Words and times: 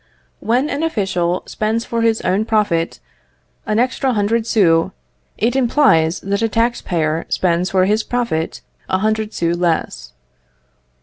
When 0.39 0.67
an 0.67 0.81
official 0.81 1.43
spends 1.45 1.85
for 1.85 2.01
his 2.01 2.21
own 2.21 2.43
profit 2.45 2.99
an 3.67 3.77
extra 3.77 4.13
hundred 4.13 4.47
sous, 4.47 4.89
it 5.37 5.55
implies 5.55 6.21
that 6.21 6.41
a 6.41 6.49
tax 6.49 6.81
payer 6.81 7.27
spends 7.29 7.69
for 7.69 7.85
his 7.85 8.01
profit 8.01 8.61
a 8.89 8.97
hundred 8.97 9.31
sous 9.31 9.55
less. 9.55 10.13